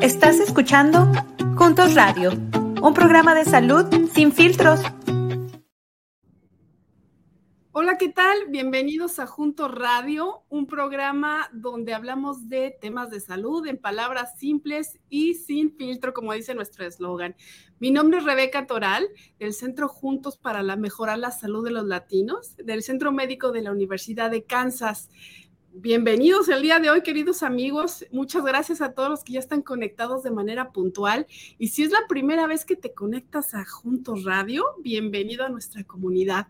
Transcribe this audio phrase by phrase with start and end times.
[0.00, 1.10] Estás escuchando
[1.56, 2.32] Juntos Radio,
[2.82, 4.80] un programa de salud sin filtros.
[7.72, 8.36] Hola, ¿qué tal?
[8.48, 14.98] Bienvenidos a Juntos Radio, un programa donde hablamos de temas de salud en palabras simples
[15.08, 17.36] y sin filtro, como dice nuestro eslogan.
[17.78, 19.06] Mi nombre es Rebeca Toral,
[19.38, 23.62] del Centro Juntos para la Mejorar la Salud de los Latinos, del Centro Médico de
[23.62, 25.10] la Universidad de Kansas.
[25.78, 28.06] Bienvenidos el día de hoy, queridos amigos.
[28.10, 31.26] Muchas gracias a todos los que ya están conectados de manera puntual.
[31.58, 35.84] Y si es la primera vez que te conectas a Juntos Radio, bienvenido a nuestra
[35.84, 36.46] comunidad.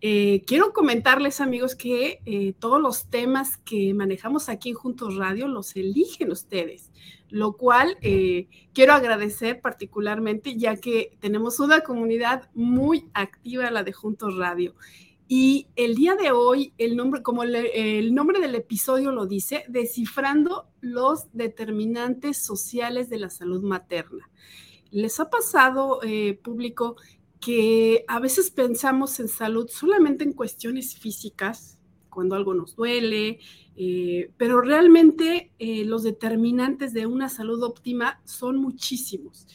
[0.00, 5.46] Eh, quiero comentarles, amigos, que eh, todos los temas que manejamos aquí en Juntos Radio
[5.46, 6.90] los eligen ustedes,
[7.28, 13.92] lo cual eh, quiero agradecer particularmente, ya que tenemos una comunidad muy activa, la de
[13.92, 14.74] Juntos Radio.
[15.36, 20.68] Y el día de hoy, el nombre, como el nombre del episodio lo dice, descifrando
[20.80, 24.30] los determinantes sociales de la salud materna.
[24.92, 26.94] ¿Les ha pasado, eh, público,
[27.40, 33.40] que a veces pensamos en salud solamente en cuestiones físicas, cuando algo nos duele,
[33.76, 39.48] eh, pero realmente eh, los determinantes de una salud óptima son muchísimos.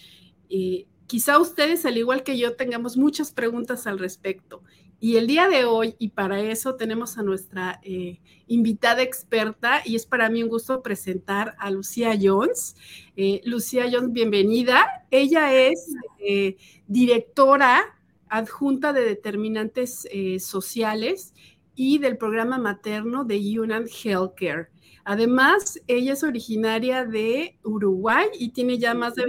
[1.07, 4.61] quizá ustedes, al igual que yo, tengamos muchas preguntas al respecto.
[5.02, 9.95] Y el día de hoy, y para eso tenemos a nuestra eh, invitada experta, y
[9.95, 12.75] es para mí un gusto presentar a Lucía Jones.
[13.16, 15.06] Eh, Lucía Jones, bienvenida.
[15.09, 17.97] Ella es eh, directora
[18.28, 20.08] adjunta de determinantes
[20.39, 21.34] sociales
[21.75, 24.67] y del programa materno de UNAM Healthcare.
[25.06, 29.23] Además, ella es originaria de Uruguay y tiene ya más de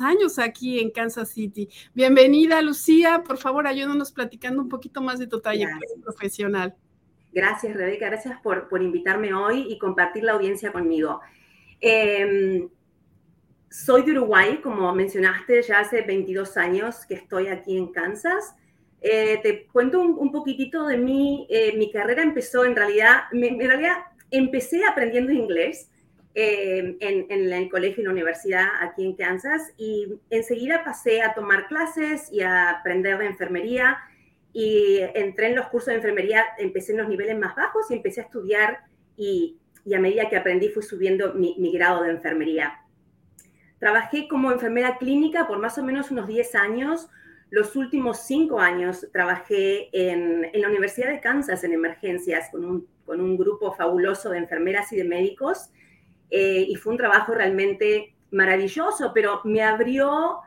[0.00, 1.68] años aquí en Kansas City.
[1.94, 3.22] Bienvenida, Lucía.
[3.26, 6.74] Por favor, ayúdanos platicando un poquito más de tu trayectoria profesional.
[7.32, 8.06] Gracias, Rebeca.
[8.06, 11.20] Gracias por, por, invitarme hoy y compartir la audiencia conmigo.
[11.80, 12.68] Em,
[13.70, 18.54] soy de Uruguay, como mencionaste, ya hace 22 años que estoy aquí en Kansas.
[19.00, 21.46] Eh, te cuento un, poquitito de mí.
[21.50, 23.98] Eh, mi carrera empezó en realidad, en realidad
[24.30, 25.90] empecé aprendiendo inglés.
[26.34, 31.66] Eh, en, el colegio y la universidad aquí en Kansas y enseguida pasé a tomar
[31.66, 33.98] clases y a aprender de enfermería
[34.52, 38.20] y entré en los cursos de enfermería, empecé en los niveles más bajos y empecé
[38.20, 38.84] a estudiar
[39.16, 39.58] y,
[39.92, 42.84] a medida que aprendí fui subiendo mi, grado de enfermería.
[43.78, 47.08] Trabajé como enfermera clínica por más o menos unos 10 años.
[47.50, 52.88] Los últimos 5 años trabajé en, en, la Universidad de Kansas en emergencias con un,
[53.06, 55.70] con un grupo fabuloso de enfermeras y de médicos
[56.30, 60.40] eh, y fue un trabajo realmente maravilloso, pero me abrió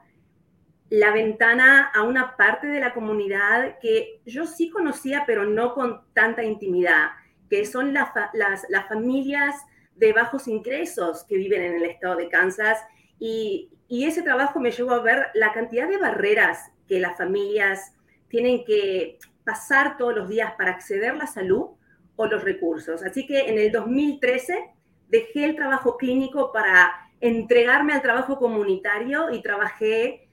[0.90, 6.02] la ventana a una parte de la comunidad que yo sí conocía, pero no con
[6.14, 7.12] tanta intimidad,
[7.50, 9.56] que son las, las, familias
[9.96, 12.78] de bajos ingresos que viven en el estado de Kansas.
[13.20, 17.94] Y, y, ese trabajo me llevó a ver la cantidad de barreras que las familias
[18.28, 21.70] tienen que pasar todos los días para acceder a la salud
[22.18, 23.02] o los recursos.
[23.04, 24.72] Así que en el 2013
[25.12, 30.28] dejé el trabajo clínico para entregarme al trabajo comunitario y trabajé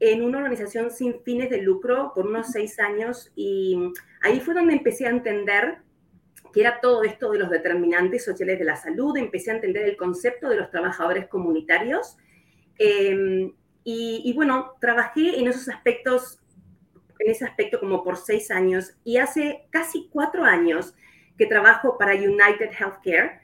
[0.00, 3.92] en una organización sin fines de lucro por unos seis años y
[4.22, 5.78] ahí fue donde empecé a entender
[6.52, 9.96] que era todo esto de los determinantes sociales de la salud, empecé a entender el
[9.96, 12.16] concepto de los trabajadores comunitarios
[12.78, 13.52] em,
[13.84, 16.40] y, y, bueno, trabajé en esos aspectos,
[17.18, 20.94] en ese aspecto como por seis años y hace casi cuatro años
[21.38, 23.41] que trabajo para United Healthcare,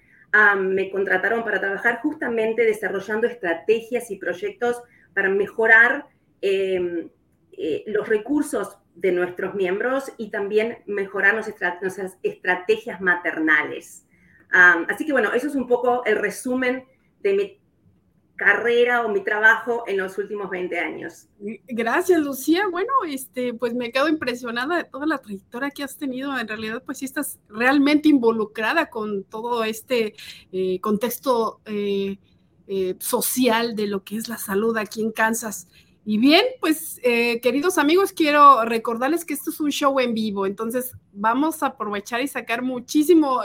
[0.56, 4.82] me contrataron para trabajar justamente desarrollando estrategias y proyectos
[5.14, 6.06] para mejorar
[6.40, 7.08] em,
[7.52, 14.04] eh, los recursos de nuestros miembros y también mejorar nuestras, estrategias maternales.
[14.50, 16.84] así que bueno, eso es un poco el resumen
[17.20, 17.57] de mi
[18.38, 21.26] carrera o mi trabajo en los últimos 20 años.
[21.66, 22.68] Gracias, Lucía.
[22.70, 26.38] Bueno, este, pues me quedo impresionada de toda la trayectoria que has tenido.
[26.38, 30.14] En realidad, pues sí estás realmente involucrada con todo este
[30.52, 32.18] eh, contexto eh,
[32.68, 35.66] eh, social de lo que es la salud aquí en Kansas.
[36.04, 40.92] Y bien, pues queridos amigos, quiero recordarles que esto es un show en vivo, entonces
[41.12, 43.42] vamos a aprovechar y sacar muchísimo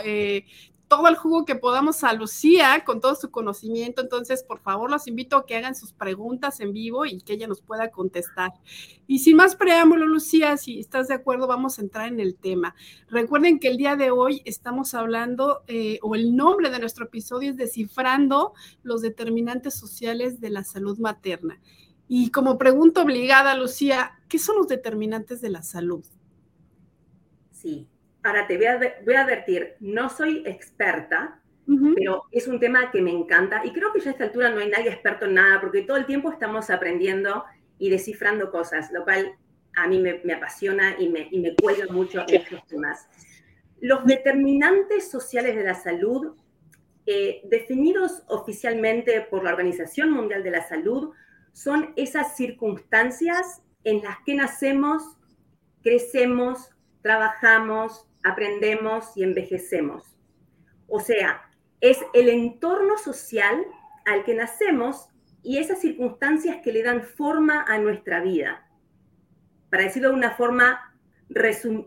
[0.88, 4.01] todo el jugo que podamos a Lucía con todo su conocimiento.
[4.01, 7.47] Entonces, por favor, los invito a que hagan sus preguntas en vivo y que ella
[7.47, 8.51] nos pueda contestar.
[9.07, 12.75] Y sin más preámbulo, Lucía, si estás de acuerdo, vamos a entrar en el tema.
[13.09, 17.51] Recuerden que el día de hoy estamos hablando, eh, o el nombre de nuestro episodio
[17.51, 18.53] es Descifrando
[18.83, 21.59] los determinantes sociales de la salud materna.
[22.07, 26.06] Y como pregunta obligada, Lucía, ¿qué son los determinantes de la salud?
[27.51, 27.88] Sí,
[28.23, 31.39] Ahora te voy a, voy a advertir, no soy experta,
[31.95, 34.59] pero es un tema que me encanta y creo que ya a esta altura no
[34.59, 37.45] hay nadie experto en nada porque todo el tiempo estamos aprendiendo
[37.79, 39.33] y descifrando cosas, lo cual
[39.75, 43.07] a mí me, apasiona y me, y me cuelga mucho en estos temas.
[43.79, 46.35] Los determinantes sociales de la salud,
[47.05, 51.11] eh, definidos oficialmente por la Organización Mundial de la Salud,
[51.51, 55.03] son esas circunstancias en las que nacemos,
[55.81, 56.69] crecemos,
[57.01, 60.17] trabajamos, aprendemos y envejecemos.
[60.87, 61.49] O sea,
[61.81, 63.65] es el entorno social
[64.05, 65.09] al que nacemos
[65.41, 68.67] y esas circunstancias que le dan forma a nuestra vida
[69.73, 70.95] para decirlo de una forma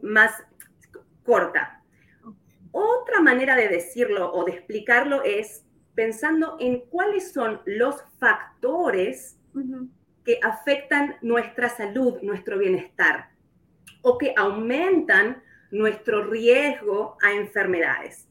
[0.03, 0.43] más
[1.23, 1.85] corta.
[2.73, 9.39] Otra manera de decirlo o de explicarlo es pensando en cuáles son los factores
[10.25, 13.31] que afectan nuestra salud, nuestro bienestar,
[14.03, 18.29] o que aumentan nuestro riesgo a enfermedades.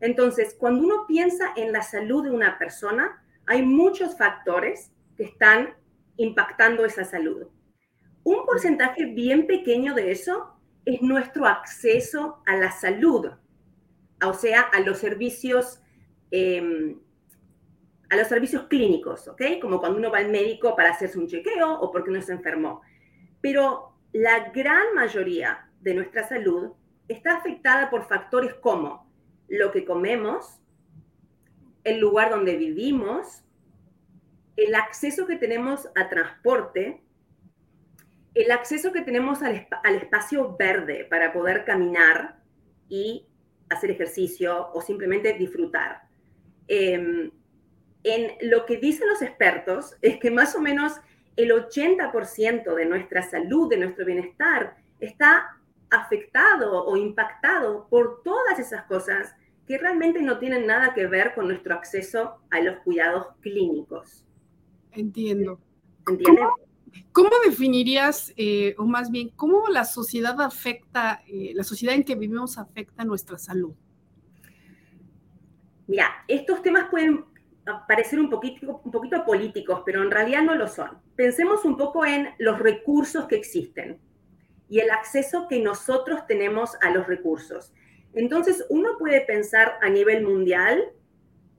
[0.00, 5.74] Entonces, cuando uno piensa en la salud de una persona, hay muchos factores que están
[6.16, 7.46] impactando esa salud.
[8.22, 10.54] Un porcentaje bien pequeño de eso
[10.84, 13.30] es nuestro acceso a la salud,
[14.24, 15.82] o sea, a los servicios,
[16.30, 16.98] em,
[18.10, 19.42] a los servicios clínicos, ¿ok?
[19.60, 22.82] Como cuando uno va al médico para hacerse un chequeo o porque uno se enfermó.
[23.40, 26.72] Pero la gran mayoría de nuestra salud
[27.08, 29.10] está afectada por factores como
[29.48, 30.60] lo que comemos,
[31.84, 33.44] el lugar donde vivimos,
[34.56, 37.02] el acceso que tenemos a transporte,
[38.34, 39.66] el acceso que tenemos al,
[39.96, 42.40] espacio verde para poder caminar
[42.88, 43.26] y
[43.70, 46.02] hacer ejercicio o simplemente disfrutar.
[46.66, 47.30] Em,
[48.04, 51.00] en lo que dicen los expertos es que más o menos
[51.36, 55.57] el 80% de nuestra salud, de nuestro bienestar, está
[55.90, 59.34] afectado o impactado por todas esas cosas
[59.66, 64.24] que realmente no tienen nada que ver con nuestro acceso a los cuidados clínicos.
[64.92, 65.60] Entiendo.
[66.08, 66.46] ¿Entiendes?
[67.12, 72.14] ¿Cómo definirías, eh, o más bien, cómo la sociedad afecta, eh, la sociedad en que
[72.14, 73.74] vivimos afecta nuestra salud?
[75.86, 77.24] Mira, estos temas pueden
[77.86, 80.98] parecer un poquito, un poquito políticos, pero en realidad no lo son.
[81.14, 84.00] Pensemos un poco en los recursos que existen
[84.68, 87.72] y el acceso que nosotros tenemos a los recursos.
[88.14, 90.82] Entonces, uno puede pensar a nivel mundial,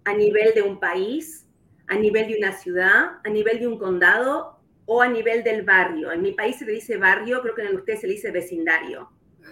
[0.05, 1.47] a nivel de un país,
[1.87, 6.11] a nivel de una ciudad, a nivel de un condado o a nivel del barrio.
[6.11, 9.11] En mi país se le dice barrio, creo que en usted se le dice vecindario.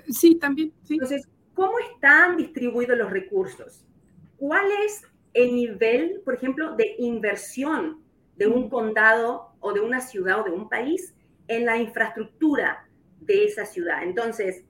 [0.09, 0.73] Sí, también.
[0.89, 3.85] Entonces, ¿cómo están distribuidos los recursos?
[4.37, 8.01] ¿Cuál es el nivel, por ejemplo, de inversión
[8.35, 11.15] de un condado o de una ciudad o de un país
[11.47, 12.86] en la infraestructura
[13.21, 14.03] de esa ciudad?
[14.03, 14.63] Entonces,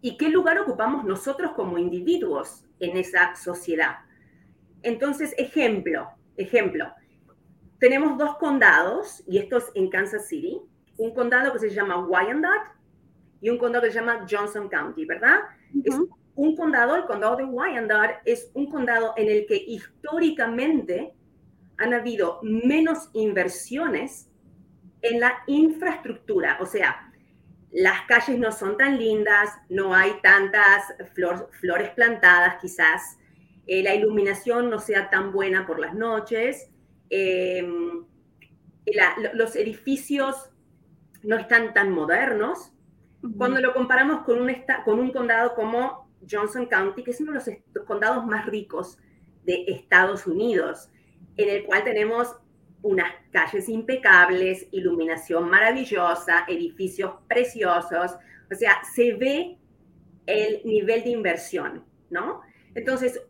[0.00, 3.98] ¿y qué lugar ocupamos nosotros como individuos en esa sociedad?
[4.82, 6.92] Entonces, ejemplo, ejemplo,
[7.78, 10.60] tenemos dos condados, y esto es en Kansas City,
[10.98, 12.70] un condado que se llama Wyandotte
[13.40, 15.40] y un condado que se llama Johnson County, ¿verdad?
[15.84, 15.96] Es
[16.34, 21.14] un condado, el condado de Wyandotte, es un condado en el que históricamente
[21.78, 24.28] han habido menos inversiones
[25.00, 27.09] en la infraestructura, o sea,
[27.72, 30.82] las calles no son tan lindas, no hay tantas
[31.12, 33.18] flores plantadas quizás,
[33.66, 36.70] eh, la iluminación no sea tan buena por las noches,
[37.10, 38.04] Em,
[39.34, 40.50] los edificios
[41.22, 42.72] no están tan modernos.
[43.36, 44.50] Cuando lo comparamos con un,
[44.84, 48.96] con un condado como Johnson County, que es uno de los condados más ricos
[49.44, 50.88] de Estados Unidos,
[51.36, 52.36] en el cual tenemos
[52.82, 58.16] unas calles impecables, iluminación maravillosa, edificios preciosos,
[58.50, 59.58] o sea, se ve
[60.26, 62.40] el nivel de inversión, ¿no?
[62.74, 63.20] Entonces,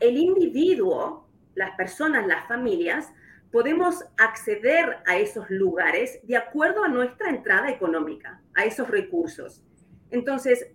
[0.00, 3.12] el individuo, las personas, las familias,
[3.50, 9.62] podemos acceder a esos lugares de acuerdo a nuestra entrada económica, a esos recursos.
[10.10, 10.66] Entonces,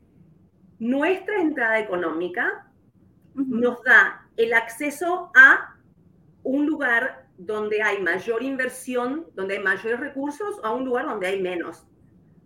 [0.79, 2.71] nuestra entrada económica
[3.33, 5.75] nos da el acceso a
[6.43, 11.27] un lugar donde hay mayor inversión, donde hay mayores recursos, o a un lugar donde
[11.27, 11.85] hay menos.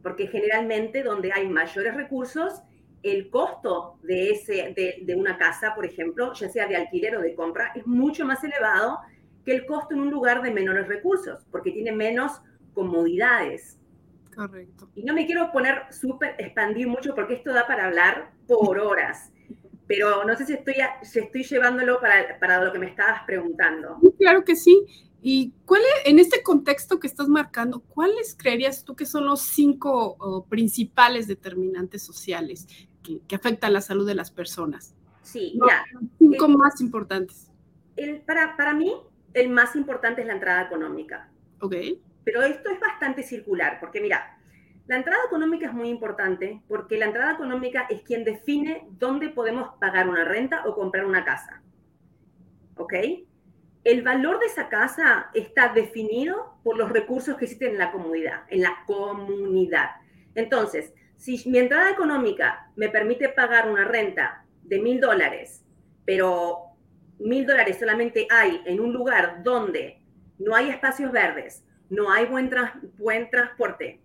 [0.04, 2.62] Porque generalmente donde hay mayores recursos,
[3.02, 7.22] el costo de, ese, de, de una casa, por ejemplo, ya sea de alquiler o
[7.22, 9.00] de compra, es mucho más elevado
[9.44, 12.42] que el costo en un lugar de menores recursos, porque tiene menos
[12.76, 13.80] comodidades.
[14.36, 14.90] Correcto.
[14.96, 19.33] Y no me quiero poner súper, expandir mucho porque esto da para hablar por horas,
[19.94, 24.00] pero no sé si estoy, si estoy llevándolo para, para lo que me estabas preguntando.
[24.18, 24.86] Claro que sí.
[25.22, 30.48] ¿Y cuál en este contexto que estás marcando, cuáles creerías tú que son los cinco
[30.50, 32.68] principales determinantes sociales
[33.04, 34.96] que, que afectan la salud de las personas?
[35.22, 35.86] Sí, ya.
[36.18, 37.52] Cinco más importantes.
[37.96, 38.96] El, para, para mí,
[39.36, 41.30] el más importante es la entrada económica.
[41.62, 41.76] Ok.
[42.24, 44.40] Pero esto es bastante circular, porque mira,
[44.86, 49.70] la entrada económica es muy importante porque la entrada económica es quien define dónde podemos
[49.80, 51.62] pagar una renta o comprar una casa.
[52.76, 52.94] ¿Ok?
[53.86, 58.44] El valor de esa casa está definido por los recursos que existen en la comunidad,
[58.50, 59.90] en la comunidad.
[60.36, 65.64] Entonces, si mi entrada económica me permite pagar una renta de mil dólares,
[66.04, 66.60] pero
[67.20, 70.02] mil dólares solamente hay en un lugar donde
[70.40, 72.50] no hay espacios verdes, no hay buen,
[72.98, 74.03] buen transporte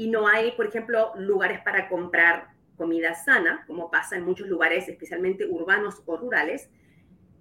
[0.00, 4.88] y no hay, por ejemplo, lugares para comprar comida sana, como pasa en muchos lugares,
[4.88, 6.70] especialmente urbanos o rurales.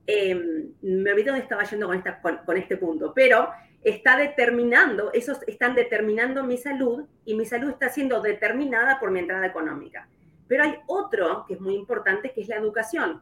[0.06, 3.48] Em, me olvidé dónde estaba yendo con, esta, con, este punto, pero
[3.82, 9.20] está determinando, esos están determinando mi salud y mi salud está siendo determinada por mi
[9.20, 10.10] entrada económica.
[10.50, 13.22] Pero hay otro que es muy importante, que es la educación,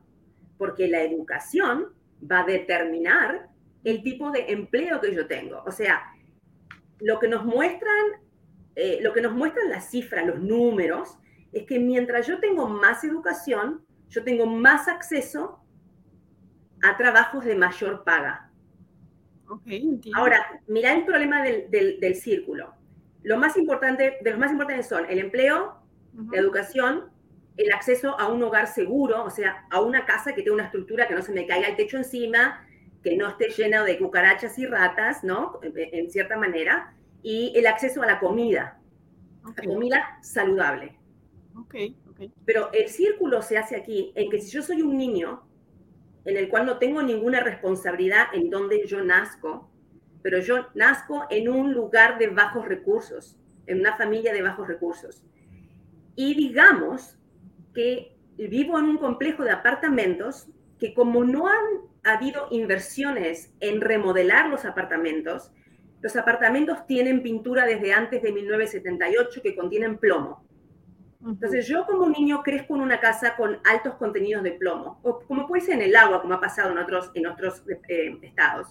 [0.58, 3.50] porque la educación va a determinar
[3.84, 5.62] el tipo de empleo que yo tengo.
[5.68, 6.12] O sea,
[7.02, 8.26] lo que nos muestran,
[8.80, 11.18] eh, lo que nos muestran las cifras, los números,
[11.52, 15.60] es que mientras yo tengo más educación, yo tengo más acceso
[16.84, 18.52] a trabajos de mayor paga.
[19.50, 22.76] Okay, Ahora, mira el problema del, del, círculo.
[23.24, 25.82] Lo más importante, de los más importantes son el empleo,
[26.32, 27.06] la educación,
[27.56, 31.08] el acceso a un hogar seguro, o sea, a una casa que tenga una estructura
[31.08, 32.64] que no se me caiga el techo encima,
[33.02, 35.60] que no esté lleno de cucarachas y ratas, ¿no?
[35.64, 36.94] En cierta manera,
[37.24, 38.80] y el acceso a la comida,
[39.44, 40.98] la comida saludable.
[41.56, 41.76] Ok,
[42.10, 42.22] ok.
[42.46, 45.48] Pero el círculo se hace aquí en que si yo soy un niño
[46.26, 49.72] en el cual no tengo ninguna responsabilidad en donde yo nazco,
[50.22, 55.24] pero yo nazco en un lugar de bajos recursos, en una familia de bajos recursos.
[56.16, 57.18] Y digamos
[57.74, 61.66] que vivo en un complejo de apartamentos que como no han
[62.04, 65.52] habido inversiones en remodelar los apartamentos,
[66.02, 70.46] los apartamentos tienen pintura desde antes de 1978 que contienen plomo.
[71.26, 75.48] Entonces yo como niño crezco en una casa con altos contenidos de plomo, o como
[75.48, 78.68] puede ser en el agua, como ha pasado en otros, en otros eh, estados.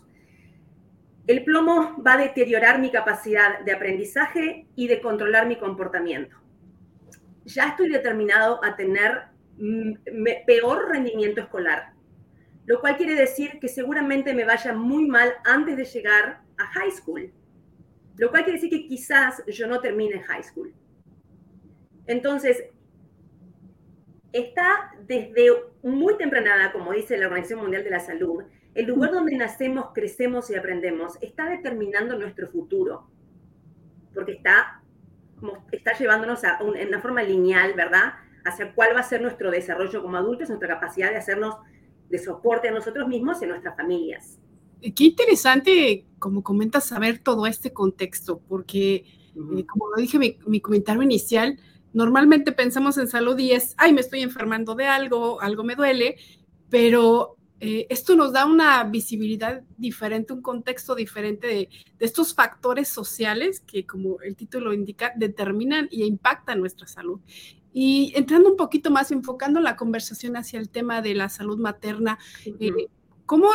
[1.27, 6.37] El plomo va a deteriorar mi capacidad de aprendizaje y de controlar mi comportamiento.
[7.45, 9.25] Ya estoy determinado a tener
[9.59, 9.95] mm,
[10.47, 11.95] peor rendimiento escolar,
[12.65, 16.91] lo cual quiere decir que seguramente me vaya muy mal antes de llegar a high
[16.91, 17.31] school,
[18.17, 20.73] lo cual quiere decir que quizás yo no termine high school.
[22.07, 22.65] Entonces,
[24.33, 25.51] está desde
[25.83, 28.45] muy temprana, como dice la Organización Mundial de la Salud,
[28.75, 33.09] el lugar donde nacemos, crecemos y aprendemos está determinando nuestro futuro,
[34.13, 34.83] porque está,
[35.73, 38.15] está llevándonos a en una forma lineal, ¿verdad?
[38.45, 41.57] Hacia cuál va a ser nuestro desarrollo como adultos, nuestra capacidad de hacernos
[42.11, 44.39] de soporte a nosotros mismos y a nuestras familias.
[44.81, 49.05] Qué interesante, como comentas, saber todo este contexto, porque,
[49.37, 51.57] eh, como lo dije mi, mi comentario inicial,
[51.93, 56.17] normalmente pensamos en salud y es, ay, me estoy enfermando de algo, algo me duele,
[56.69, 61.69] pero eh, esto nos da una visibilidad diferente, un contexto diferente de,
[62.01, 67.21] estos factores sociales que, como el título indica, determinan y impactan nuestra salud.
[67.73, 72.19] Y entrando un poquito más, enfocando la conversación hacia el tema de la salud materna,
[72.45, 72.89] eh,
[73.27, 73.51] ¿cómo,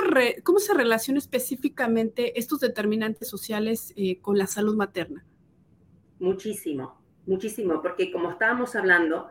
[0.59, 5.25] se relaciona específicamente estos determinantes sociales eh, con la salud materna?
[6.19, 9.29] Muchísimo muchísimo, porque como estábamos hablando,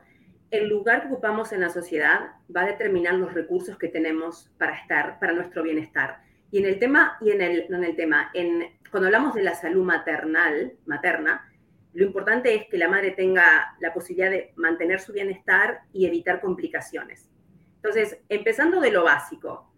[0.51, 4.77] el lugar que ocupamos en la sociedad va a determinar los recursos que tenemos para
[4.77, 6.23] estar, para nuestro bienestar.
[6.51, 9.55] Y en el tema, y en el, en el tema, en, cuando hablamos de la
[9.55, 11.47] salud maternal, materna,
[11.93, 16.41] lo importante es que la madre tenga la posibilidad de mantener su bienestar y evitar
[16.41, 17.29] complicaciones.
[17.77, 19.70] Entonces, empezando de lo básico,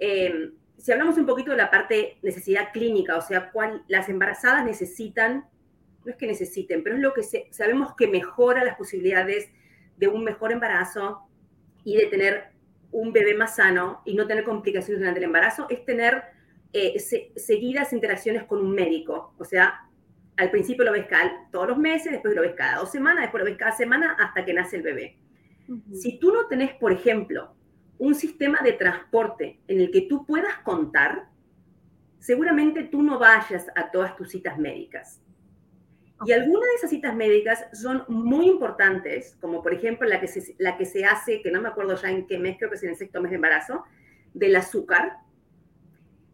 [0.00, 4.64] em, si hablamos un poquito de la parte necesidad clínica, o sea, cuál las embarazadas
[4.64, 5.44] necesitan
[6.04, 9.50] no es que necesiten, pero es lo que sabemos que mejora las posibilidades
[9.96, 11.20] de un mejor embarazo
[11.84, 12.52] y de tener
[12.90, 16.22] un bebé más sano y no tener complicaciones durante el embarazo, es tener
[16.72, 16.98] eh,
[17.36, 19.34] seguidas interacciones con un médico.
[19.38, 19.88] O sea,
[20.36, 23.44] al principio lo ves cada, todos los meses, después lo ves cada dos semanas, después
[23.44, 25.18] lo ves cada semana hasta que nace el bebé.
[25.92, 27.54] Si tú no tenés, por ejemplo,
[28.00, 31.28] un sistema de transporte en el que tú puedas contar,
[32.18, 35.20] seguramente tú no vayas a todas tus citas médicas.
[36.24, 40.54] Y algunas de esas citas médicas son muy importantes, como por ejemplo la que, se,
[40.58, 42.82] la que se hace, que no me acuerdo ya en qué mes, creo que es
[42.82, 43.84] en el sexto mes de embarazo,
[44.32, 45.18] del azúcar,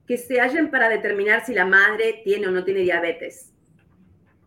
[0.06, 3.52] que se hallen para determinar si la madre tiene o no tiene diabetes.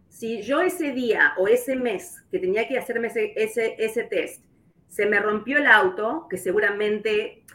[0.08, 4.42] Si yo ese día o ese mes que tenía que hacerme ese, ese, ese test,
[4.90, 7.46] se me rompió el auto, que seguramente,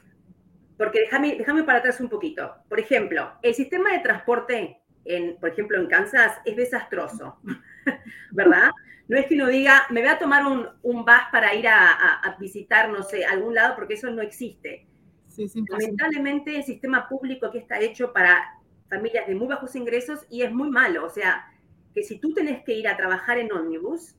[0.78, 2.54] porque déjame, déjame para atrás un poquito.
[2.68, 7.38] Por ejemplo, el sistema de transporte, en, por ejemplo, en Kansas, es desastroso,
[8.30, 8.70] ¿verdad?
[9.06, 11.90] No es que uno diga, me voy a tomar un, un bus para ir a,
[11.92, 14.86] a, visitar, no sé, algún lado, porque eso no existe.
[15.28, 18.42] Sí, Lamentablemente, el sistema público aquí está hecho para
[18.88, 21.04] familias de muy bajos ingresos y es muy malo.
[21.04, 21.52] O sea,
[21.92, 24.14] que si tú tenés que ir a trabajar en ómnibus,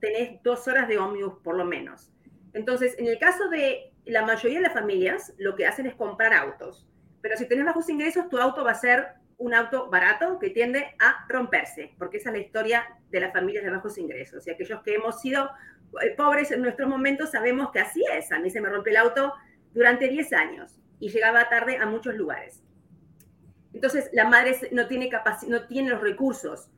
[0.00, 2.12] tenés dos horas de ómnibus por lo menos.
[2.52, 6.32] Entonces, en el caso de la mayoría de las familias, lo que hacen es comprar
[6.32, 6.86] autos.
[7.20, 10.94] Pero si tenés bajos ingresos, tu auto va a ser un auto barato que tiende
[10.98, 14.46] a romperse, porque esa es la historia de las familias de bajos ingresos.
[14.46, 15.50] Y aquellos que hemos sido
[16.02, 18.32] eh, pobres en nuestros momentos sabemos que así es.
[18.32, 19.32] A mí se me rompe el auto
[19.72, 22.62] durante 10 años y llegaba tarde a muchos lugares.
[23.72, 25.10] Entonces, la madre no tiene,
[25.46, 26.70] no tiene los recursos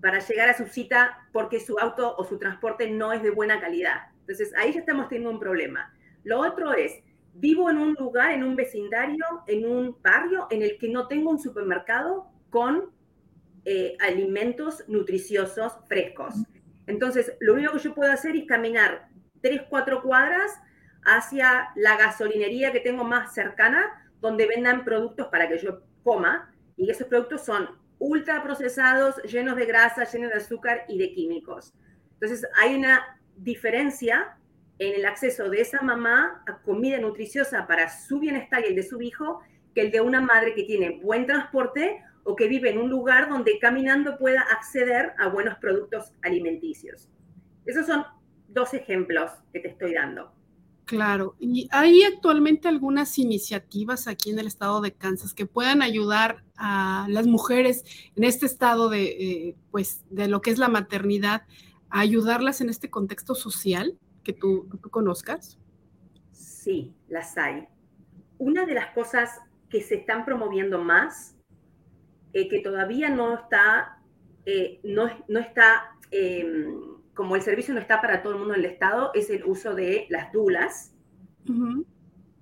[0.00, 3.60] para llegar a su cita porque su auto o su transporte no es de buena
[3.60, 4.10] calidad.
[4.26, 5.94] Entonces, ahí ya estamos teniendo un problema.
[6.24, 6.92] Lo otro es,
[7.34, 11.30] vivo en un lugar, en un vecindario, en un barrio en el que no tengo
[11.30, 12.90] un supermercado con
[13.64, 16.34] eh, alimentos nutriciosos frescos.
[16.88, 19.08] Entonces, lo único que yo puedo hacer es caminar
[19.40, 20.52] tres, cuatro cuadras
[21.04, 26.90] hacia la gasolinería que tengo más cercana, donde vendan productos para que yo coma, y
[26.90, 27.68] esos productos son
[27.98, 31.74] ultra procesados, llenos de grasa, llenos de azúcar y de químicos.
[32.14, 34.36] Entonces, hay una diferencia
[34.78, 38.82] en el acceso de esa mamá a comida nutriciosa para su bienestar y el de
[38.82, 39.40] su hijo
[39.74, 43.28] que el de una madre que tiene buen transporte o que vive en un lugar
[43.28, 47.08] donde caminando pueda acceder a buenos productos alimenticios.
[47.64, 48.04] Esos son
[48.48, 50.32] dos ejemplos que te estoy dando.
[50.86, 56.44] Claro, y hay actualmente algunas iniciativas aquí en el estado de Kansas que puedan ayudar
[56.56, 61.42] a las mujeres en este estado de, eh, pues, de lo que es la maternidad
[62.00, 65.58] ayudarlas en este contexto social que tú, tú conozcas?
[66.32, 67.66] Sí, las hay.
[68.38, 71.36] Una de las cosas que se están promoviendo más,
[72.32, 74.02] eh, que todavía no está,
[74.44, 78.60] eh, no, no, está em, como el servicio no está para todo el mundo en
[78.60, 80.92] el Estado, es el uso de las dulas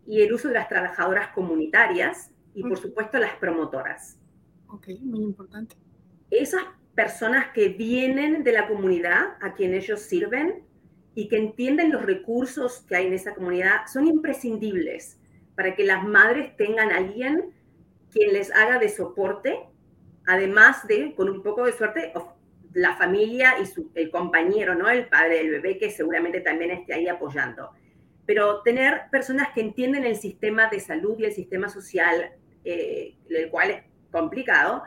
[0.06, 4.18] y el uso de las trabajadoras comunitarias y, por supuesto, las promotoras.
[4.68, 5.76] Ok, muy importante.
[6.30, 6.64] Esas
[6.94, 10.64] personas que vienen de la comunidad a quien ellos sirven
[11.14, 15.18] y que entienden los recursos que hay en esa comunidad son imprescindibles
[15.54, 17.52] para que las madres tengan alguien
[18.10, 19.58] quien les haga de soporte,
[20.26, 22.12] además de, con un poco de suerte,
[22.72, 24.88] la familia y su, el compañero, ¿no?
[24.88, 27.70] El padre del bebé que seguramente también esté ahí apoyando.
[28.26, 32.32] Pero tener personas que entienden el sistema de salud y el sistema social,
[32.64, 34.84] eh, el cual es complicado,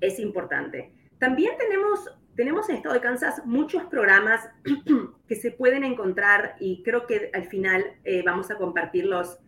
[0.00, 0.92] es importante.
[1.18, 4.48] También tenemos, tenemos en Estado de Kansas muchos programas
[5.28, 9.38] que se pueden encontrar y creo que al final eh, vamos a compartir los,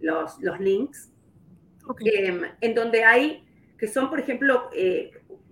[0.00, 1.12] los, links,
[2.00, 3.46] em, en donde hay,
[3.78, 5.10] que son, por ejemplo, eh,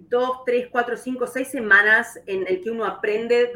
[0.08, 3.52] dos, tres, cuatro, cinco, seis semanas en el que uno aprende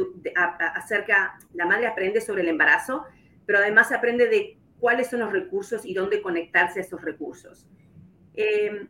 [0.74, 3.04] acerca, la madre aprende sobre el embarazo,
[3.46, 7.66] pero además aprende de cuáles son los recursos y dónde conectarse a esos recursos.
[8.34, 8.88] Em,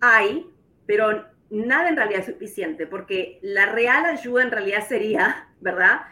[0.00, 0.46] hay,
[0.86, 6.02] pero nada en realidad es suficiente, porque la real ayuda en realidad sería, ¿verdad?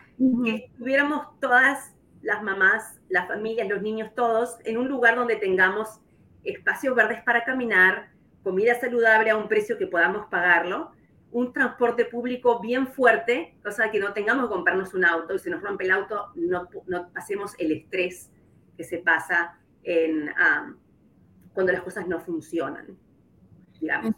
[0.45, 6.01] Que estuviéramos todas las mamás, las familias, los niños, todos en un lugar donde tengamos
[6.43, 8.11] espacios verdes para caminar,
[8.43, 10.93] comida saludable a un precio que podamos pagarlo,
[11.33, 15.51] un transporte público bien fuerte, cosa que no tengamos que comprarnos un auto y si
[15.51, 18.31] nos rompe el auto no, no pasemos el estrés
[18.77, 20.31] que se pasa en,
[21.53, 22.97] cuando las cosas no funcionan,
[23.81, 24.15] digamos.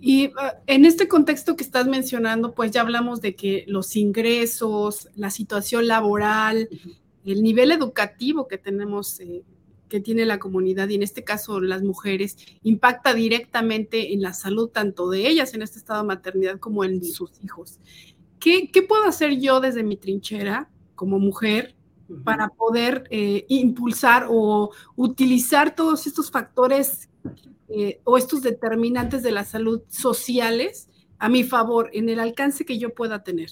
[0.00, 5.08] Y ah, en este contexto que estás mencionando, pues ya hablamos de que los ingresos,
[5.14, 6.68] la situación laboral,
[7.24, 9.42] el nivel educativo que tenemos, eh,
[9.88, 14.68] que tiene la comunidad y en este caso las mujeres, impacta directamente en la salud
[14.68, 17.78] tanto de ellas en este estado de maternidad como en sus hijos.
[18.38, 21.74] ¿Qué, puedo hacer yo desde mi trinchera como mujer
[22.22, 27.08] para poder eh, impulsar o utilizar todos estos factores
[27.68, 32.78] eh, o estos determinantes de la salud sociales a mi favor en el alcance que
[32.78, 33.50] yo pueda tener?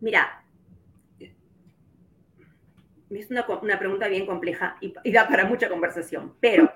[0.00, 0.44] Mira,
[3.10, 3.46] es una,
[3.78, 6.70] pregunta bien compleja y, da para mucha conversación, pero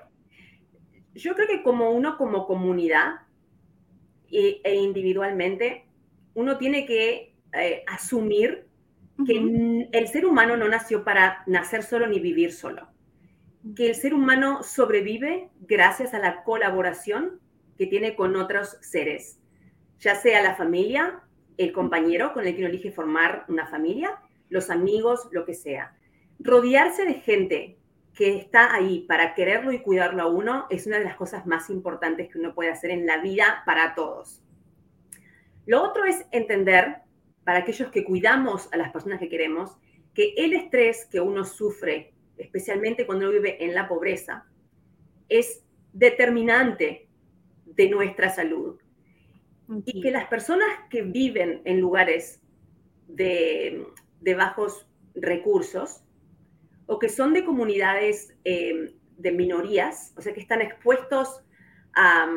[1.13, 3.21] yo creo que como uno como comunidad
[4.31, 5.85] e, e individualmente,
[6.33, 8.67] uno tiene que eh, asumir
[9.25, 12.87] que el ser humano no nació para nacer solo ni vivir solo
[13.75, 17.39] que el ser humano sobrevive gracias a la colaboración
[17.77, 19.39] que tiene con otros seres,
[19.99, 21.21] ya sea la familia,
[21.57, 24.19] el compañero con el que uno elige formar una familia,
[24.49, 25.95] los amigos, lo que sea.
[26.39, 27.77] Rodearse de gente
[28.13, 31.69] que está ahí para quererlo y cuidarlo a uno es una de las cosas más
[31.69, 34.41] importantes que uno puede hacer en la vida para todos.
[35.65, 36.97] Lo otro es entender,
[37.43, 39.77] para aquellos que cuidamos a las personas que queremos,
[40.13, 44.45] que el estrés que uno sufre, especialmente cuando uno vive en la pobreza,
[45.27, 47.07] es determinante
[47.65, 48.79] de nuestra salud.
[49.85, 52.41] Y que las personas que viven en lugares
[53.07, 53.85] de,
[54.35, 56.01] bajos recursos
[56.87, 61.43] o que son de comunidades eh, de minorías, o sea, que están expuestos
[61.93, 62.27] a,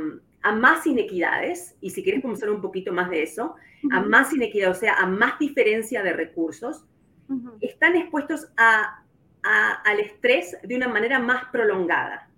[0.55, 3.55] más inequidades, y si quieres comenzar un poquito más de eso,
[3.93, 6.85] a más inequidad, o sea, a más diferencia de recursos,
[7.61, 8.49] están expuestos
[9.42, 12.28] al estrés de una manera más prolongada.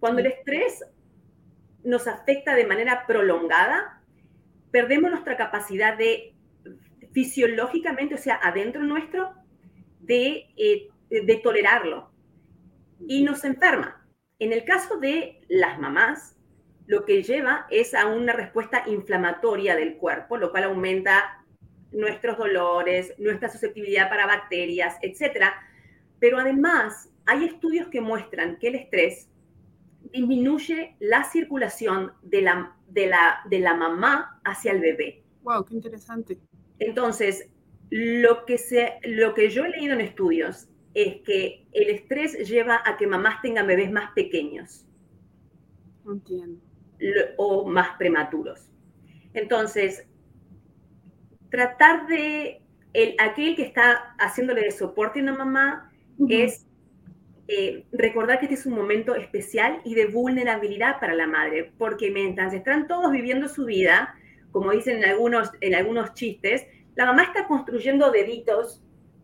[0.00, 0.84] Cuando el estrés
[1.82, 4.00] nos afecta de manera prolongada,
[4.70, 6.34] perdemos nuestra capacidad de
[7.12, 9.32] fisiológicamente, o sea, adentro nuestro,
[10.00, 12.10] de, eh, de tolerarlo
[13.06, 14.04] y nos enferma.
[14.38, 16.36] En el caso de las mamás,
[16.86, 21.44] lo que lleva es a una respuesta inflamatoria del cuerpo, lo cual aumenta
[21.92, 25.46] nuestros dolores, nuestra susceptibilidad para bacterias, etc.
[26.24, 29.28] Pero además, hay estudios que muestran que el estrés
[30.10, 35.22] disminuye la circulación de la, de la, de la mamá hacia el bebé.
[35.42, 36.38] Wow, qué interesante.
[36.78, 37.50] Entonces,
[37.90, 42.80] lo que, se, lo que yo he leído en estudios es que el estrés lleva
[42.86, 44.86] a que mamás tengan bebés más pequeños.
[46.06, 46.58] Entiendo.
[47.36, 48.70] O más prematuros.
[49.34, 50.06] Entonces,
[51.50, 52.62] tratar de,
[52.94, 55.90] el, aquel que está haciéndole de soporte a una mamá
[56.28, 56.66] es
[57.46, 62.10] eh, recordar que este es un momento especial y de vulnerabilidad para la madre, porque
[62.10, 64.14] mientras están todos viviendo su vida,
[64.50, 68.82] como dicen en algunos, en algunos chistes, la mamá está construyendo deditos,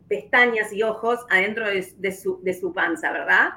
[0.09, 3.51] pestañas y ojos adentro de, su, de su panza, ¿verdad?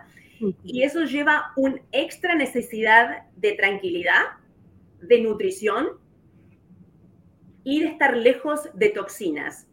[0.63, 4.21] Y eso lleva una extra necesidad de tranquilidad,
[5.01, 5.97] de nutrición
[7.63, 9.67] y de estar lejos de toxinas.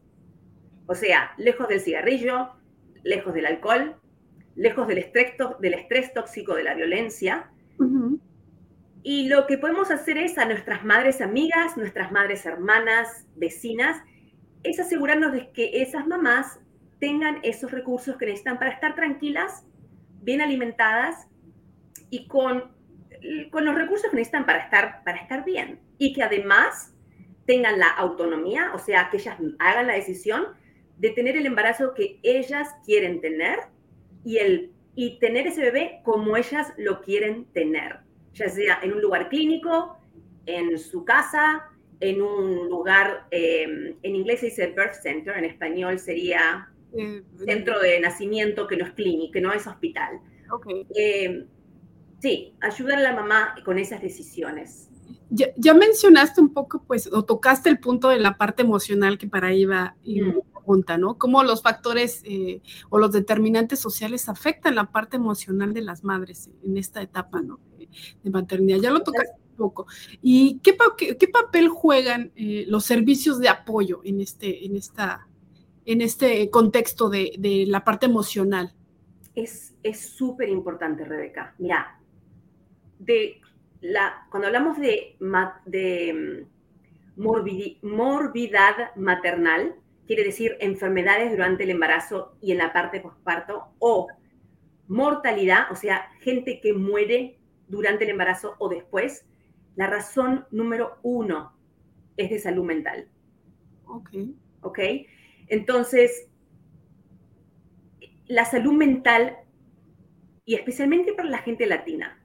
[0.87, 2.51] O sea, lejos del cigarrillo,
[3.03, 3.97] lejos del alcohol,
[4.55, 7.51] lejos del estrés, del estrés tóxico de la violencia.
[9.03, 14.03] Y lo que podemos hacer es a nuestras madres amigas, nuestras madres hermanas, vecinas,
[14.63, 16.61] es asegurarnos de que esas mamás
[16.99, 19.65] tengan esos recursos que necesitan para estar tranquilas,
[20.21, 21.27] bien alimentadas
[22.11, 22.71] y con,
[23.51, 25.81] con los recursos que necesitan para estar, para estar bien.
[25.97, 26.95] Y que además
[27.47, 30.45] tengan la autonomía, o sea, que ellas hagan la decisión
[31.01, 33.59] de tener el embarazo que ellas quieren tener
[34.23, 38.01] y, el, y tener ese bebé como ellas lo quieren tener,
[38.35, 39.97] ya sea en un lugar clínico,
[40.45, 45.99] en su casa, en un lugar, em, en inglés se dice birth center, en español
[45.99, 50.21] sería eh, centro de nacimiento que no es clínico, que no es hospital.
[50.51, 50.87] Okay.
[50.95, 51.47] Em,
[52.19, 54.91] sí, ayudar a la mamá con esas decisiones.
[55.31, 59.49] Ya, mencionaste un poco, pues, o tocaste el punto de la parte emocional que para
[59.49, 60.50] ahí va mm.
[60.61, 61.19] Pregunta, ¿no?
[61.19, 66.51] Cómo los factores eh, o los determinantes sociales afectan la parte emocional de las madres
[66.63, 67.59] en esta etapa, ¿no?
[68.23, 68.79] De maternidad.
[68.79, 69.87] Ya lo tocaste un poco.
[70.23, 70.77] ¿Y qué,
[71.19, 75.27] qué, papel juegan eh, los servicios de apoyo en este, en esta,
[75.85, 78.75] en este contexto de, de la parte emocional?
[79.35, 81.55] Es súper importante, Rebeca.
[81.59, 81.99] Mira,
[82.99, 83.41] de
[84.31, 85.17] cuando hablamos de,
[85.67, 86.47] de
[87.17, 87.27] mm,
[87.83, 89.75] morbidad maternal,
[90.11, 94.09] quiere decir enfermedades durante el embarazo y en la parte postparto, o
[94.89, 99.25] mortalidad, o sea, gente que muere durante el embarazo o después,
[99.77, 101.57] la razón número uno
[102.17, 103.09] es de salud mental.
[103.85, 104.11] Ok.
[104.63, 104.81] Ok.
[105.47, 106.29] Entonces,
[108.27, 109.37] la salud mental,
[110.45, 112.21] y especialmente para la gente latina,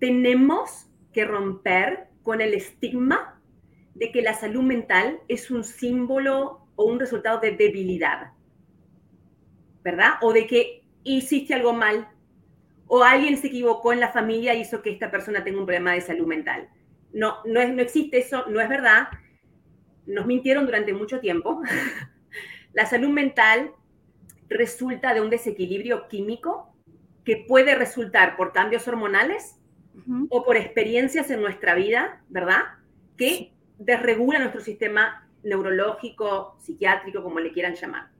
[0.00, 3.40] tenemos que romper con el estigma
[3.94, 8.32] de que la salud mental es un símbolo o un resultado de debilidad,
[9.82, 10.14] ¿verdad?
[10.22, 12.08] O de que hiciste algo mal,
[12.86, 15.92] o alguien se equivocó en la familia y hizo que esta persona tenga un problema
[15.92, 16.68] de salud mental.
[17.12, 19.08] No, no, es, no existe eso, no es verdad.
[20.06, 21.62] Nos mintieron durante mucho tiempo.
[22.72, 23.72] la salud mental
[24.48, 26.74] resulta de un desequilibrio químico
[27.24, 29.58] que puede resultar por cambios hormonales
[30.28, 32.62] o por experiencias en nuestra vida, ¿verdad?
[33.16, 38.10] Que desregula nuestro sistema neurológico, psiquiátrico, como le quieran llamar.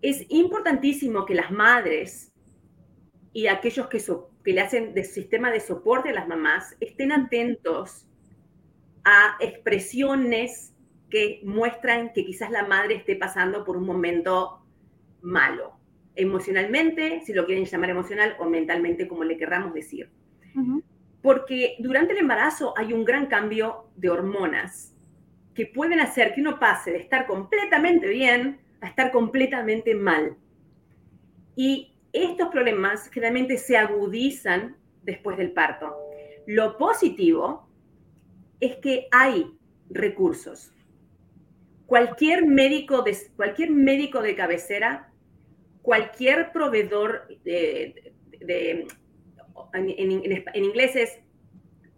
[0.00, 2.32] Es importantísimo que las madres
[3.32, 4.02] y aquellos que,
[4.44, 8.06] que le hacen de sistema de soporte a las mamás estén atentos
[9.04, 10.74] a expresiones
[11.08, 14.64] que muestran que quizás la madre esté pasando por un momento
[15.20, 15.74] malo,
[16.14, 20.10] emocionalmente, si lo quieren llamar emocional, o mentalmente, como le querramos decir.
[21.22, 24.91] Porque durante el embarazo hay un gran cambio de hormonas
[25.54, 30.36] que pueden hacer que uno pase de estar completamente bien a estar completamente mal.
[31.56, 35.96] Y estos problemas generalmente se agudizan después del parto.
[36.46, 37.68] Lo positivo
[38.60, 39.56] es que hay
[39.90, 40.72] recursos.
[41.86, 45.12] Cualquier médico de, cualquier médico de cabecera,
[45.82, 48.12] cualquier proveedor de,
[49.74, 50.10] en,
[50.54, 51.18] inglés es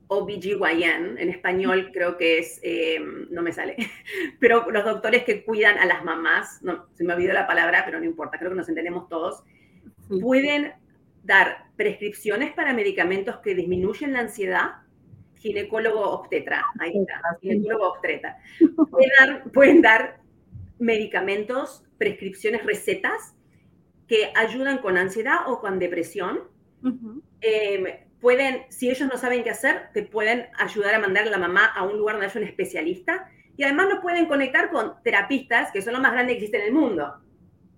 [0.08, 3.76] OBGYN, en español creo que es, eh, no me sale,
[4.40, 7.98] pero los doctores que cuidan a las mamás, no, se me olvidó la palabra, pero
[7.98, 9.42] no importa, creo que nos entendemos todos,
[10.20, 10.74] pueden
[11.22, 14.84] dar prescripciones para medicamentos que disminuyen la ansiedad
[15.44, 18.38] ginecólogo obstetra, ahí está, ginecólogo obstetra.
[19.52, 20.20] Pueden dar,
[20.78, 23.34] medicamentos, prescripciones, recetas
[24.08, 26.40] que ayudan con ansiedad o con depresión.
[27.40, 27.84] Em,
[28.24, 31.66] pueden, si ellos no saben qué hacer, te pueden ayudar a mandar a la mamá
[31.66, 33.28] a un lugar donde haya un especialista.
[33.54, 36.68] Y además nos pueden conectar con terapistas, que son los más grandes que existen en
[36.68, 37.16] el mundo.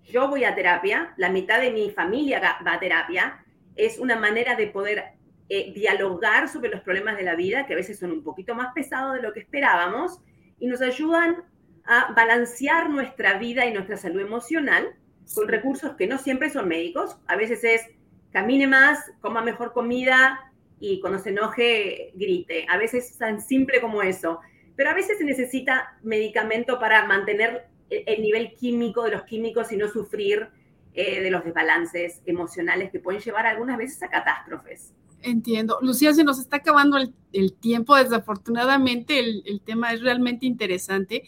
[0.05, 3.45] Yo voy a terapia, la mitad de mi familia va a terapia.
[3.75, 5.15] Es una manera de poder
[5.49, 8.73] eh, dialogar sobre los problemas de la vida, que a veces son un poquito más
[8.73, 10.21] pesados de lo que esperábamos,
[10.61, 11.43] y nos ayudan
[11.87, 14.95] a balancear nuestra vida y nuestra salud emocional
[15.35, 17.19] con recursos que no siempre son médicos.
[17.27, 17.96] A veces es
[18.37, 22.67] camine más, coma mejor comida y cuando se enoje grite.
[22.69, 24.41] A veces es tan simple como eso.
[24.77, 29.79] Pero a veces se necesita medicamento para mantener el nivel químico de los químicos y
[29.79, 30.49] no sufrir
[30.93, 34.93] eh, de los desbalances emocionales que pueden llevar algunas veces a catástrofes.
[35.23, 35.79] Entiendo.
[35.81, 36.99] Lucía, se nos está acabando
[37.33, 41.23] el, tiempo, desafortunadamente el, tema es realmente interesante.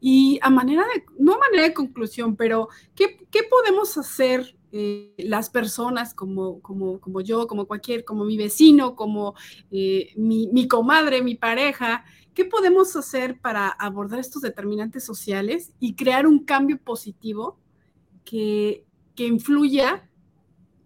[0.00, 3.18] Y a manera de, no a manera de conclusión, pero ¿qué,
[3.50, 9.34] podemos hacer eh, las personas como, como, como, yo, como cualquier, como mi vecino, como
[9.70, 12.04] eh, mi, mi, comadre, mi pareja?
[12.32, 17.58] ¿Qué podemos hacer para abordar estos determinantes sociales y crear un cambio positivo
[18.24, 20.08] que, que influya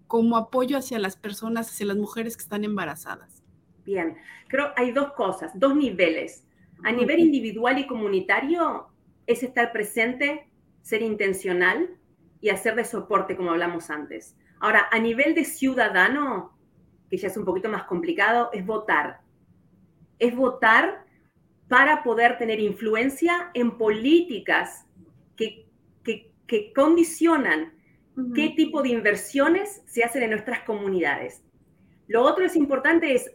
[0.08, 3.44] como apoyo hacia las personas, hacia las mujeres que están embarazadas?
[3.84, 4.16] Bien,
[4.48, 6.44] creo hay dos cosas, dos niveles.
[6.82, 8.88] A nivel individual y comunitario
[9.28, 10.48] es estar presente,
[10.82, 11.96] ser intencional
[12.40, 14.36] y hacer de soporte, como hablamos antes.
[14.60, 16.56] Ahora, a nivel de ciudadano,
[17.10, 19.20] que ya es un poquito más complicado, es votar.
[20.18, 21.04] Es votar
[21.68, 24.86] para poder tener influencia en políticas
[25.36, 25.66] que,
[26.04, 27.74] que, que condicionan
[28.34, 31.42] qué tipo de inversiones se hacen en nuestras comunidades.
[32.08, 33.30] Lo otro es importante es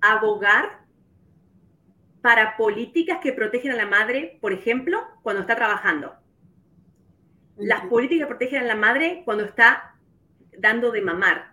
[0.00, 0.84] abogar
[2.22, 6.14] para políticas que protegen a la madre, por ejemplo, cuando está trabajando.
[7.56, 9.96] Las políticas protegen a la madre cuando está
[10.58, 11.52] dando de mamar.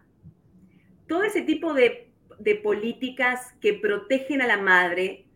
[1.07, 5.27] Todo ese tipo de, de políticas que protegen a la madre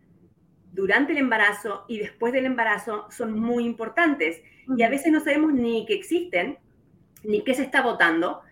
[0.72, 4.42] durante el embarazo y después del embarazo son muy importantes.
[4.76, 6.58] Y a veces no sabemos ni que existen
[7.22, 8.42] ni qué se está votando,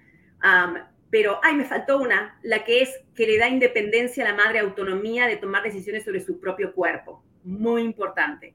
[1.11, 4.59] pero, ay, me faltó una, la que es que le da independencia a la madre,
[4.59, 7.23] autonomía de tomar decisiones sobre su propio cuerpo.
[7.45, 8.55] Muy importante.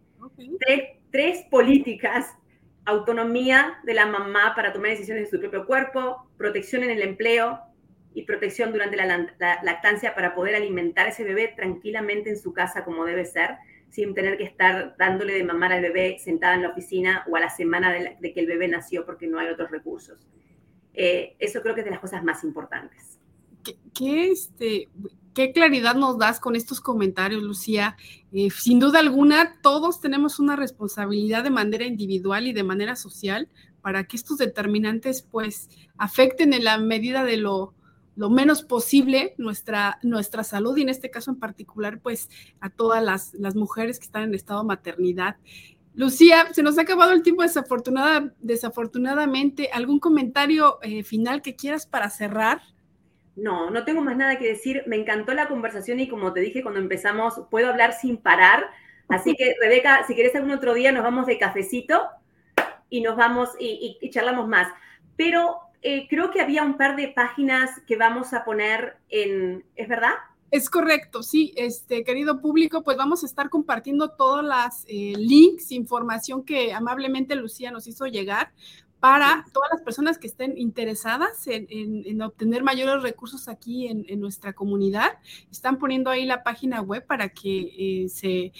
[1.10, 2.36] Tres, políticas,
[2.86, 7.60] autonomía de la mamá para tomar decisiones de su propio cuerpo, protección en el empleo
[8.13, 9.06] y protección durante la,
[9.63, 13.58] lactancia para poder alimentar a ese bebé tranquilamente en su casa como debe ser
[13.89, 17.39] sin tener que estar dándole de mamar al bebé sentada en la oficina o a
[17.39, 20.28] la semana de, que el bebé nació porque no hay otros recursos.
[20.94, 23.20] Eh, eso creo que es de las cosas más importantes.
[23.94, 24.88] ¿Qué, este,
[25.34, 27.98] qué claridad nos das con estos comentarios, Lucía?
[28.32, 33.48] Eh, sin duda alguna, todos tenemos una responsabilidad de manera individual y de manera social
[33.82, 37.74] para que estos determinantes pues afecten en la medida de lo,
[38.15, 43.04] lo menos posible nuestra, nuestra salud y en este caso en particular, pues a todas
[43.04, 45.38] las, las mujeres que están en estado de maternidad.
[45.96, 49.70] Lucía, se nos ha acabado el tiempo desafortunada, desafortunadamente.
[49.74, 52.62] ¿Algún comentario eh, final que quieras para cerrar?
[53.41, 54.84] No, no tengo más nada que decir.
[54.86, 58.65] Me encantó la conversación y como te dije cuando empezamos, puedo hablar sin parar.
[59.08, 62.04] Así que, Rebeca, si querés algún otro día, nos vamos de cafecito
[62.89, 64.67] y nos vamos y, y charlamos más.
[65.15, 69.88] Pero eh, creo que había un par de páginas que vamos a poner en, ¿es
[69.88, 70.13] verdad?
[70.52, 75.71] Es correcto, sí, este querido público, pues vamos a estar compartiendo todas las eh, links,
[75.71, 78.52] información que amablemente Lucía nos hizo llegar
[78.99, 85.19] para todas las personas que estén interesadas en, obtener mayores recursos aquí en, nuestra comunidad.
[85.51, 88.51] Están poniendo ahí la página web para que eh, se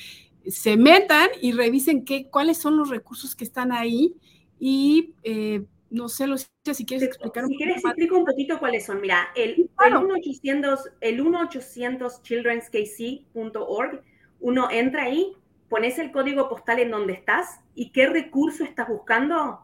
[0.48, 4.16] se metan y revisen qué, cuáles son los recursos que están ahí
[4.60, 8.86] y eh, no sé, Lucía, si quieres explicar un si quieres, explico un poquito cuáles
[8.86, 9.02] son.
[9.02, 14.04] Mira, el, el 1-800, el 1-800 childrenskc.org,
[14.40, 15.34] uno entra ahí,
[15.68, 19.62] pones el código postal en donde estás y qué recurso estás buscando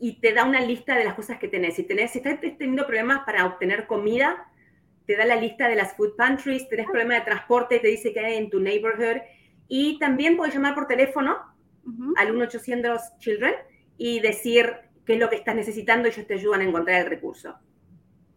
[0.00, 1.76] y te da una lista de las cosas que tenés.
[1.76, 4.50] Si, tenés, si estás teniendo problemas para obtener comida,
[5.06, 8.20] te da la lista de las food pantries, tenés problemas de transporte, te dice que
[8.20, 9.22] hay en tu neighborhood.
[9.66, 11.38] Y también puedes llamar por teléfono
[12.16, 13.54] al 1-800 Children
[13.96, 14.70] y decir
[15.04, 17.54] qué es lo que estás necesitando y ellos te ayudan a encontrar el recurso.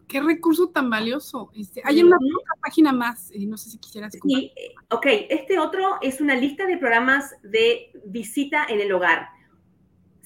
[0.08, 1.52] Qué recurso tan valioso.
[1.56, 2.18] Este, hay una
[2.62, 4.14] página más, eh, no sé si quisieras.
[4.14, 9.30] Sí, eh, ok, este otro es una lista de programas de visita en el hogar.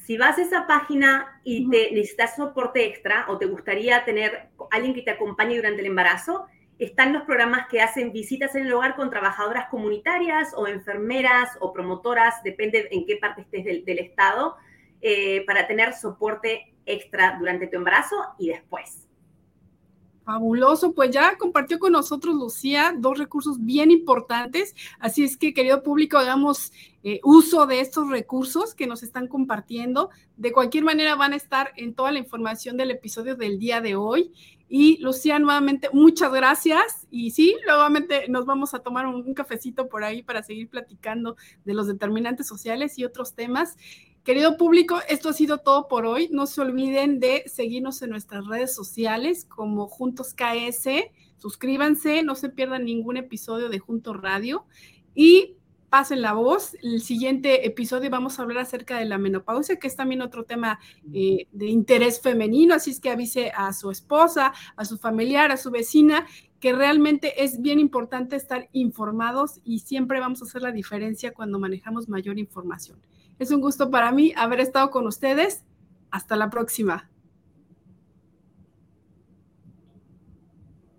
[0.05, 4.93] Si vas a esa página y te necesitas soporte extra o te gustaría tener alguien
[4.93, 6.45] que te acompañe durante el embarazo,
[6.77, 11.73] están los programas que hacen visitas en el hogar con trabajadoras comunitarias o enfermeras o
[11.73, 14.57] promotoras, depende en qué parte estés del estado,
[15.01, 19.07] eh, para tener soporte extra durante tu embarazo y después.
[20.25, 25.83] Fabuloso, pues ya compartió con nosotros Lucía dos recursos bien importantes, así es que querido
[25.83, 26.71] público, hagamos
[27.03, 30.09] eh, uso de estos recursos que nos están compartiendo.
[30.37, 33.95] De cualquier manera van a estar en toda la información del episodio del día de
[33.95, 34.31] hoy.
[34.67, 37.05] Y Lucía, nuevamente, muchas gracias.
[37.11, 41.75] Y sí, nuevamente nos vamos a tomar un cafecito por ahí para seguir platicando de
[41.75, 43.77] los determinantes sociales y otros temas.
[44.25, 46.29] Querido público, esto ha sido todo por hoy.
[46.31, 51.11] No se olviden de seguirnos en nuestras redes sociales como Juntos KS.
[51.37, 54.65] Suscríbanse, no se pierdan ningún episodio de Juntos Radio
[55.13, 55.57] y
[55.91, 56.75] pasen la voz.
[56.81, 60.79] El siguiente episodio vamos a hablar acerca de la menopausia, que es también otro tema
[61.13, 65.57] eh, de interés femenino, así es que avise a su esposa, a su familiar, a
[65.57, 66.25] su vecina,
[66.59, 71.59] que realmente es bien importante estar informados y siempre vamos a hacer la diferencia cuando
[71.59, 72.97] manejamos mayor información.
[73.39, 75.63] Es un gusto para mí haber estado con ustedes.
[76.11, 77.09] Hasta la próxima.